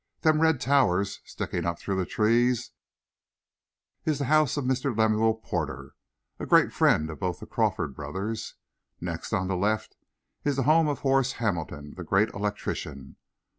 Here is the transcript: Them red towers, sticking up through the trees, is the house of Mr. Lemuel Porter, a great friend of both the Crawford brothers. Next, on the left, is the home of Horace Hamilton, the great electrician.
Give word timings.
Them 0.21 0.41
red 0.41 0.59
towers, 0.59 1.19
sticking 1.25 1.63
up 1.63 1.77
through 1.77 1.97
the 1.97 2.07
trees, 2.07 2.71
is 4.03 4.17
the 4.17 4.25
house 4.25 4.57
of 4.57 4.65
Mr. 4.65 4.97
Lemuel 4.97 5.35
Porter, 5.35 5.93
a 6.39 6.47
great 6.47 6.73
friend 6.73 7.07
of 7.11 7.19
both 7.19 7.39
the 7.39 7.45
Crawford 7.45 7.93
brothers. 7.93 8.55
Next, 8.99 9.31
on 9.31 9.47
the 9.47 9.55
left, 9.55 9.97
is 10.43 10.55
the 10.55 10.63
home 10.63 10.87
of 10.87 11.01
Horace 11.01 11.33
Hamilton, 11.33 11.93
the 11.97 12.03
great 12.03 12.29
electrician. 12.29 13.17